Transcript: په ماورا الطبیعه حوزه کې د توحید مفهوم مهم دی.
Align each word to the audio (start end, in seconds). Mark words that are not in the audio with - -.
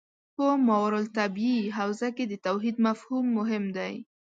په 0.35 0.45
ماورا 0.67 0.99
الطبیعه 1.03 1.73
حوزه 1.77 2.09
کې 2.15 2.25
د 2.27 2.33
توحید 2.45 2.75
مفهوم 2.87 3.25
مهم 3.37 3.63
دی. 3.77 3.93